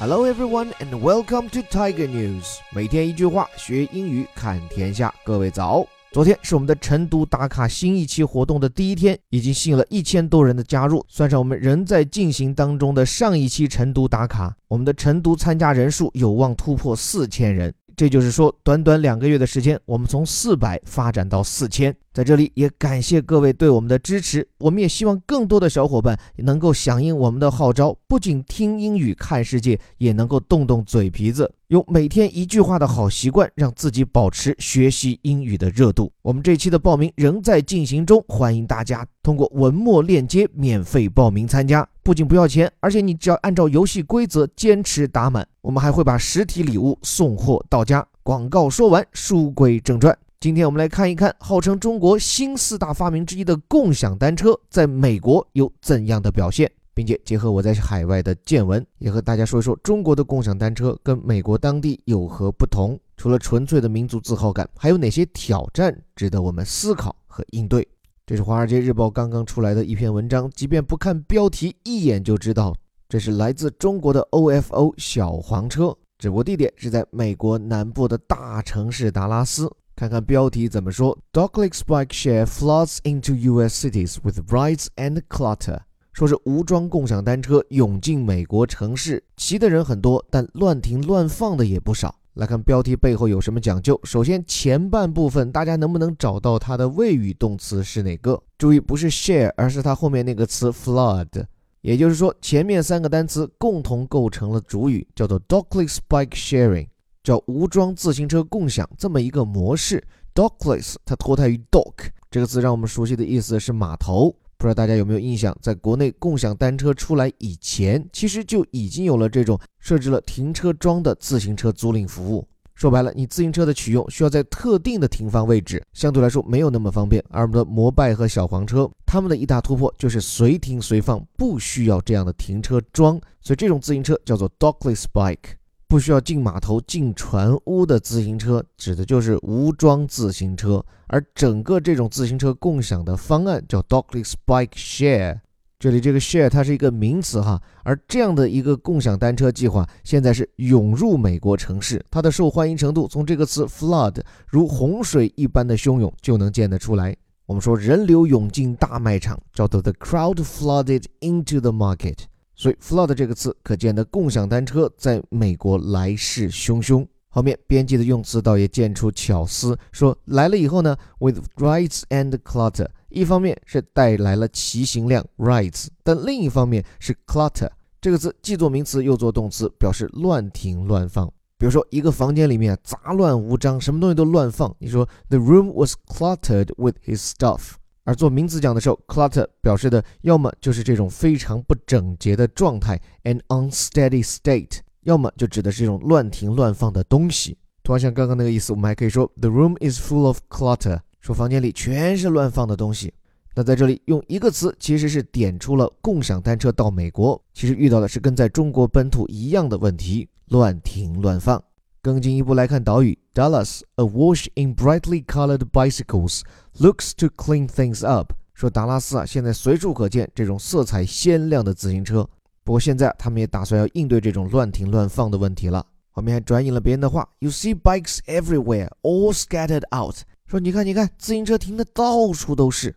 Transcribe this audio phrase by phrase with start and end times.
[0.00, 2.56] Hello everyone and welcome to Tiger News。
[2.74, 5.14] 每天一句话，学英语看天下。
[5.22, 5.86] 各位早！
[6.10, 11.04] 昨天是我们的晨读打卡新一期活动的第一天，已经吸引了一千多人的加入。
[11.06, 17.70] 算上我们仍在进行当中的上一期晨读打卡，我们的晨读参加人数有望突破四千人。
[17.94, 21.94] 这就是说，短短两个月的时间，我们从四百发展到四千。
[22.12, 36.12] 在这里也感谢各位对我们的支持，我们也希望更多的小伙伴能够响应我们的号召，不仅听英语看世界，也能够动动嘴皮子，用每天一句话的好习惯，让自己保持学习英语的热度。
[36.22, 41.88] 我们这期的报名仍在进行中，欢迎大家通过文末链接免费报名参加。
[42.02, 48.04] 不仅不要钱，而且你只要按照游戏规则坚持打满，我们还会把实体礼物送货到家。
[48.24, 50.18] 广告说完，书归正传。
[50.40, 62.98] 今天我们来看一看，号称中国新四大发明之一的共享单车，在美国有怎样的表现，并且结合我在海外的见闻，也和大家说一说中国的共享单车跟美国当地有何不同。
[63.18, 67.86] 除了纯粹的民族自豪感，还有哪些挑战值得我们思考和应对？
[68.24, 72.74] 这是《华尔街日报》刚刚出来的一篇文章，即便不看标题，一眼就知道
[73.10, 79.70] 这是来自中国的 OFO 小黄车，直播地点是在美国南部的大城市达拉斯。
[80.00, 83.86] 看看标题怎么说：Dockless bike share floods into U.S.
[83.86, 85.80] cities with rides and clutter。
[86.14, 92.14] 说是无桩共享单车涌进美国城市，骑的人很多，但乱停乱放的也不少。
[92.32, 94.00] 来看标题背后有什么讲究。
[94.04, 98.42] 首先，前半部分大家能不能找到它的谓语动词是哪个？
[98.56, 101.44] 注意，不是 share，而是它后面那个词 flood。
[101.82, 106.86] 也就是说，前面三个单词共同构成了主语，叫做 dockless bike sharing，
[107.30, 110.02] 叫无桩自行车共享这么一个模式。
[110.34, 111.94] dockless 它脱胎于 dock
[112.28, 114.34] 这个词，让我们熟悉的意思是码头。
[114.58, 122.44] 不知道大家有没有印象，在国内共享单车出来以前，其实就已经有了这种设置了停车桩的自行车租赁服务。
[122.74, 127.24] 说白了，你自行车的取用需要在特定的停放位置，相对来说没有那么方便。
[127.30, 135.59] 而我们的摩拜和小黄车，他们的一大突破就是随停随放，不需要这样的停车桩，所以这种自行车叫做 dockless bike。
[135.90, 140.80] 不需要进码头、进船坞的自行车，指的就是无桩自行车。
[141.08, 145.40] 而整个这种自行车共享的方案叫 Dockless Bike Share。
[145.80, 157.16] 这里这个 share 它是一个名词哈，而这样的一个共享单车计划现在是涌入美国城市，它的受欢迎程度从这个词 flood 如洪水一般的汹涌就能见得出来。
[157.46, 162.18] 我们说人流涌进大卖场，叫做 The crowd flooded into the market。
[162.60, 167.06] 所以，flood 这个词可见的共享单车在美国来势汹汹。
[167.30, 181.26] 后面编辑的用词倒也见出巧思，说来了以后呢，with rides and clutter，一方面是带来了骑行量 rides，但另一方面是 clutter 这个词既做名词又做动词，表示乱停乱放。
[181.56, 187.76] 比如说一个房间里面杂乱无章，什么东西都乱放，你说 the room was cluttered with his stuff。
[188.10, 197.56] 而做名词讲的时候，clutter 表示的要么就是这种非常不整洁的状态，an unsteady state，要么就指的是这种乱停乱放的东西。
[197.84, 203.14] 同样像刚刚那个意思，我们还可以说 the room is full of clutter，说房间里全是乱放的东西。
[203.54, 211.62] 那在这里用一个词，其实是点出了共享单车到美国，其实遇到的是跟在中国本土一样的问题，乱停乱放。
[212.02, 216.40] 更进一步来看岛屿，Dallas awash in brightly colored bicycles
[216.78, 218.32] looks to clean things up。
[218.54, 222.28] 说达拉斯啊，现在随处可见这种色彩鲜亮的自行车。
[222.62, 225.84] 不过现在他们也打算要应对这种乱停乱放的问题了。
[226.10, 230.16] 后面还转引了别人的话，You see bikes everywhere, all scattered out。
[230.46, 232.94] 说你看你看，自行车停的到处都是。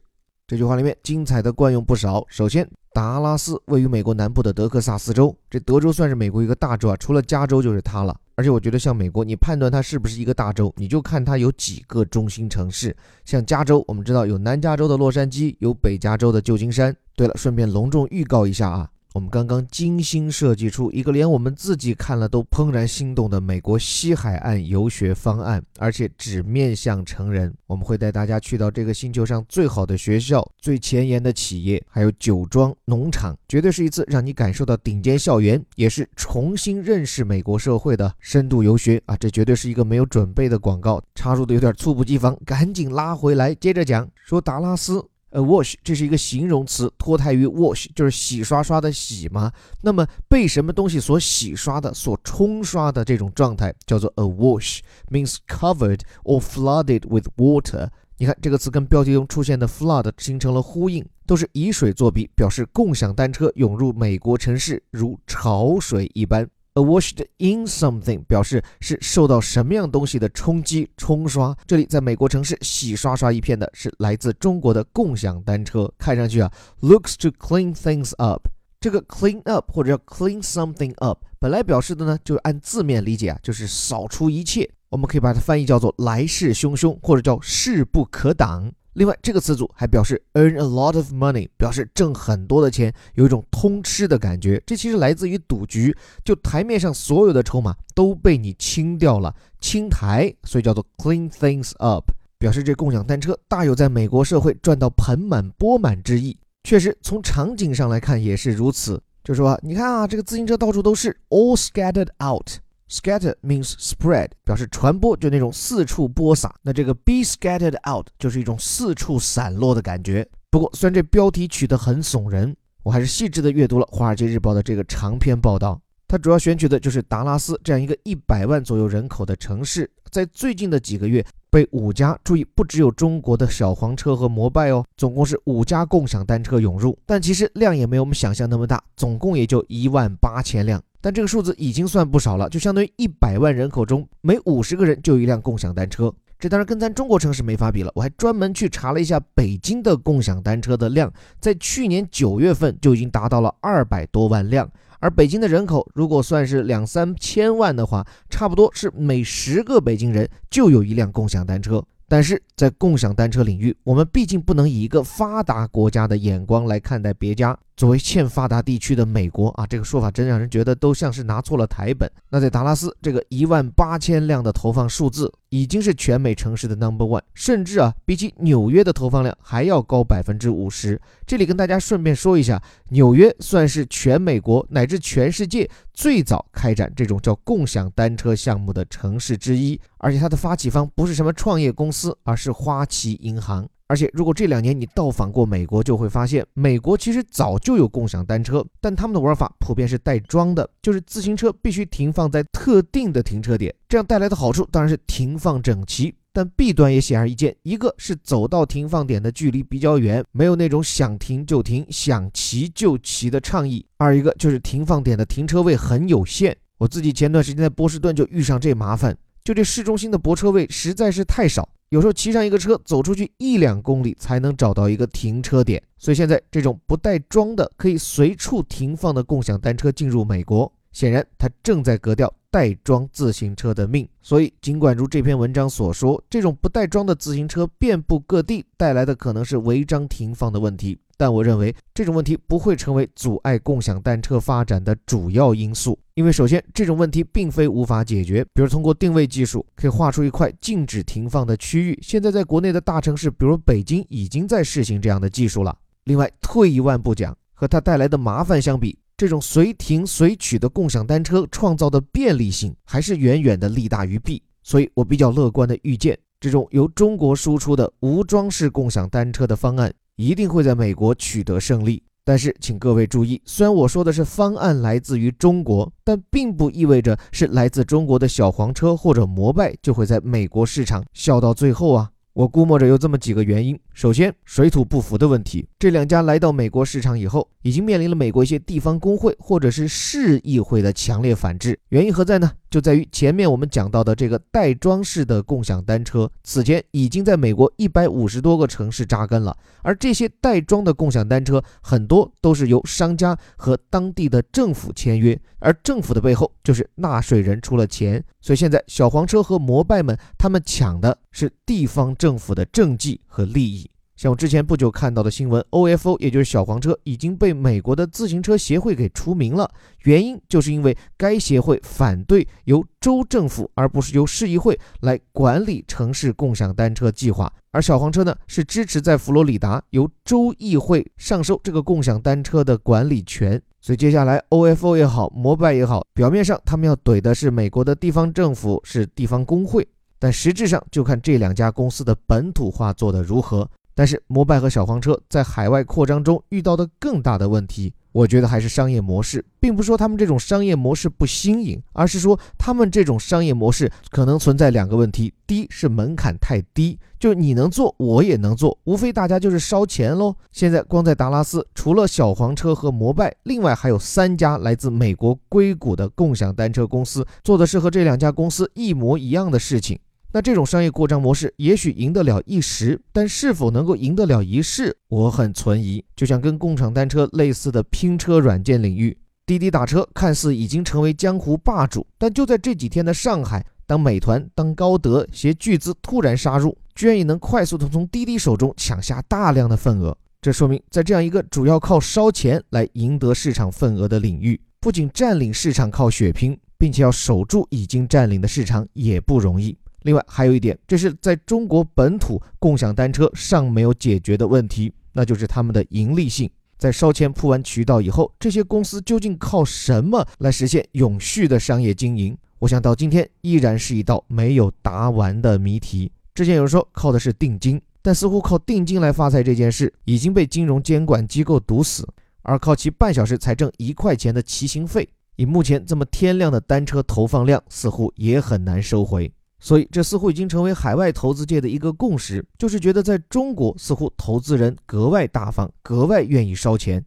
[0.47, 2.25] 这句话里面精彩的惯用不少。
[2.28, 8.16] 首先，达拉斯位于美国南部的德克萨斯州，这德州算是美国一个大州啊，除了加州就是它了。
[8.35, 12.95] 而且我觉得，像美国，你判断它是不是一个大洲，你就看它有几个中心城市。
[13.25, 16.96] 像加州，我们知道有南加州的洛杉矶，有北加州的旧金山。
[17.16, 18.90] 对了，顺便隆重预告一下啊。
[19.13, 27.53] 我们刚刚精心设计出一个连我们自己看了都怦然心动的美国西海岸游学方案，而且只面向成人。
[27.67, 39.15] 我们会带大家去到这个星球上最好的学校、最前沿的企业，还有酒庄、农场，绝对是一次让你感受到顶尖校园，也是重新认识美国社会的深度游学啊！
[39.15, 44.09] 这绝对是一个没有准备的广告，插入的有点猝不及防，赶紧拉回来，接着讲。
[44.25, 45.05] 说达拉斯。
[45.34, 49.52] A wash，这是一个形容词，脱胎于 wash，就是洗刷刷的洗嘛。
[49.82, 57.90] 那么被什么东西所洗刷的、所冲刷的这种状态叫做 a wash，means covered or flooded with water。
[58.18, 66.47] 你看这个词跟标题中出现的 flood 形成了呼应，都是以水作比，表示共享单车涌入美国城市如潮水一般。
[66.75, 71.55] A washed in something 表示是受到什么样东西的冲击冲刷。
[71.67, 78.47] 这里在美国城市洗刷刷一片的是来自中国的共享单车，看上去啊，looks to clean things up。
[78.79, 84.70] 这个 clean up 或者叫 clean something up，本来表示的呢，就是按字面理解啊，就是扫除一切。
[84.90, 88.72] 我们可以把它翻译叫做来势汹汹，或者叫势不可挡。
[88.93, 94.61] 另外，这个词组还表示 earn a lot of money，表示挣很多的钱，有一种通吃的感觉。
[94.66, 106.37] 这其实来自于赌局，就台面上所有的筹码都被你清掉了，清台，所以叫做 clean things up，表示这共享单车大有在美国社会赚到盆满钵满之意。
[106.63, 109.01] 确实，从场景上来看也是如此。
[109.23, 112.47] 就说，你看啊，这个自行车到处都是，all scattered out。
[112.90, 116.53] Scatter means spread，表示传播，就那种四处播撒。
[116.62, 120.28] 那这个 be scattered out 就是一种四处散落的感觉。
[120.50, 125.80] 不过，虽然这标题取得很耸人，我还是细致的阅读了《华尔街日报》的这个长篇报道。
[126.08, 131.26] 它主要选取的就是达拉斯这样一个一百万左右人口的城市，在最近的几个月。
[131.50, 146.09] 被五家注意，不只有中国的小黄车和摩拜哦，总共是五家共享单车涌入，但其实量也没有我们想象那么大，总共也就一万八千辆，但这个数字已经算不少了，就相当于一百万人口中每五十个人就一辆共享单车，
[146.40, 147.91] 这当然跟咱中国城市没法比了。
[147.94, 151.11] 我还专门去查了一下北京的共享单车的量，
[151.41, 154.72] 在去年九月份就已经达到了二百多万辆。
[155.02, 161.84] 而北京的人口如果算是两三千万的话，差不多是每十个北京人就有一辆共享单车。
[162.08, 167.58] 但是在共享单车领域，我们毕竟不能以一个发达国家的眼光来看待别家。
[167.75, 172.09] 作为欠发达地区的美国啊，这个说法真让人觉得都像是拿错了台本。
[172.29, 181.02] 那在达拉斯，这个一万八千辆的投放数字已经是全美城市的 number one，甚至啊，比起纽约的投放量还要高百分之五十。
[181.25, 193.67] 这里跟大家顺便说一下，纽约算是全美国乃至全世界最早开展这种叫共享单车项目的城市之一，而且它的发起方不是什么创业公司，而是花旗银行。
[193.88, 203.74] 而且，如果这两年你到访过美国，就会发现，美国其实早就有共享单车，但他们的玩法普遍是带桩的，就是自行车必须停放在特定的停车点。
[203.88, 216.56] 这样带来的好处当然是停放整齐，但弊端也显而易见，一个是走到停放点的距离比较远，没有那种想停就停、想骑就骑的畅意；二一个就是停放点的停车位很有限。
[216.78, 221.68] 我自己前段时间在波士顿就遇上这麻烦，就这市中心的泊车位实在是太少。
[221.93, 234.09] 有时候骑上一个车，走出去一两公里才能找到一个停车点，所以现在这种不带桩的、可以随处停放的共享单车进入美国，显然它正在革掉带桩自行车的命。
[234.23, 240.97] 所以，尽管如这篇文章所说，这种不带桩的自行车遍布各地，带来的可能是违章停放的问题。
[241.16, 255.75] 但我认为这种问题不会成为阻碍共享单车发展的主要因素，因为首先这种问题并非无法解决，比如通过定位技术可以画出一块禁止停放的区域，现在在国内的大城市，比如北京已经在试行这样的技术了。
[256.03, 269.91] 另外，退一万步讲，和它带来的麻烦相比，这种随停随取的共享单车创造的便利性还是远远的利大于弊，所以我比较乐观的预见，这种由中国输出的无桩式共享单车的方案。
[270.15, 282.10] 一定会在美国取得胜利，但是请各位注意，虽然我说的是方案来自于中国，但并不意味着是来自中国的小黄车或者摩拜就会在美国市场笑到最后啊。
[282.34, 283.80] 我估摸着有这么几个原因。
[283.94, 285.68] 首先，水土不服的问题。
[285.78, 291.80] 这两家来到美国市场以后，已经面临了美国一些地方工会或者是市议会的强烈反制。
[291.90, 292.52] 原因何在呢？
[292.72, 299.56] 就在于前面我们讲到的这个带桩式的共享单车，此前已经在美国一百五十多个城市扎根了。
[299.84, 308.24] 而这些带桩的共享单车，很多都是由商家和当地的政府签约，而政府的背后就是纳税人出了钱。
[308.42, 313.83] 所以现在小黄车和摩拜们，他们抢的是地方政府的政绩和利益。
[314.15, 319.70] 像我之前不久看到的新闻，OFO 也就是小黄车已经被美国的自行车协会给除名了，
[320.03, 333.60] 原因就是因为该协会反对由州政府而不是由市议会来管理城市共享单车计划，而小黄车呢是支持在佛罗里达由州议会上收这个共享单车的管理权。
[333.82, 339.86] 所以接下来 OFO 也好，摩拜也好，表面上他们要怼的是美国的地方政府，是地方工会，
[340.20, 343.67] 但实质上就看这两家公司的本土化做得如何。
[343.96, 347.94] 但是摩拜和小黄车在海外扩张中遇到的更大的问题。
[348.12, 360.36] 我觉得还是商业模式，并不是说他们这种商业模式不新颖，而是说他们这种商业模式可能存在两个问题：第一是门槛太低，就你能做，我也能做，无非大家就是烧钱喽。
[360.52, 369.98] 现在光在达拉斯，除了小黄车和摩拜，另外还有三家来自美国硅谷的共享单车公司，做的是和这两家公司一模一样的事情。
[370.36, 376.04] 那这种商业扩张模式也许赢得了一时，但是否能够赢得了一世，我很存疑。
[376.16, 390.18] 就像跟共享单车类似的拼车软件领域，滴滴打车看似已经成为江湖霸主，但就在这几天的上海，当美团、当高德携巨资突然杀入，居然也能快速的从滴滴手中抢下大量的份额。
[390.42, 399.78] 这说明，在这样一个主要靠烧钱来赢得市场份额的领域，不仅占领市场靠血拼，并且要守住已经占领的市场也不容易。
[400.03, 406.50] 另外还有一点，这是在中国本土共享单车尚没有解决的问题，那就是他们的盈利性。
[406.77, 412.38] 在烧钱铺完渠道以后，这些公司究竟靠什么来实现永续的商业经营？
[412.60, 416.12] 我想到今天依然是一道没有答完的谜题。
[416.36, 422.07] 之前有人说靠的是定金，但似乎靠定金来发财这件事已经被金融监管机构堵死，
[422.41, 425.07] 而靠其半小时才挣一块钱的骑行费，
[425.38, 429.31] 以目前这么天量的单车投放量，似乎也很难收回。
[429.63, 437.01] 所以，这似乎已经成为海外投资界的一个共识，就是觉得在中国，似乎投资人格外大方，格外愿意烧钱。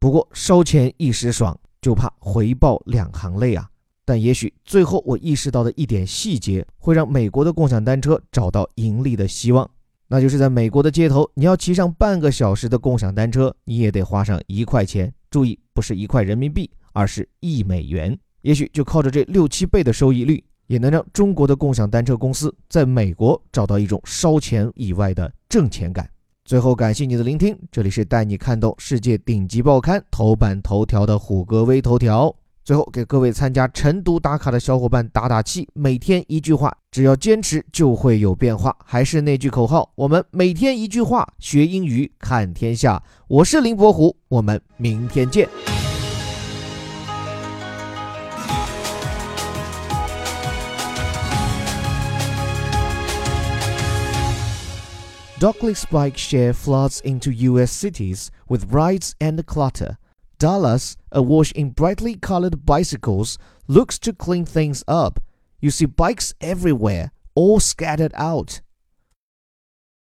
[0.00, 3.70] 不过，烧钱一时爽，就怕回报两行泪啊！
[4.04, 9.70] 但也许最后我意识到的一点细节，会让美国的共享单车找到盈利的希望，
[10.08, 15.14] 那就是在美国的街头，你要骑上半个小时的共享单车，你也得花上一块钱。
[15.30, 18.18] 注意，不是一块人民币，而是一美元。
[18.42, 20.42] 也许就靠着这六七倍的收益率。
[20.70, 26.08] 也能让中国的共享单车公司在美国找到一种烧钱以外的挣钱感。
[26.44, 32.32] 最后，感谢你的聆听，这里是带你看懂世界顶级报刊头版头条的虎哥微头条。
[32.62, 38.76] 最后，给各位参加晨读打卡的小伙伴打打气，每天一句话，只要坚持就会有变化。
[38.84, 43.02] 还是那句口号，我们每天一句话，学英语看天下。
[43.26, 45.48] 我是林伯虎，我们明天见。
[55.40, 59.96] Dockley's bike share floods into US cities with rides and clutter.
[60.38, 65.18] Dallas, awash in brightly colored bicycles, looks to clean things up.
[65.58, 68.60] You see bikes everywhere, all scattered out.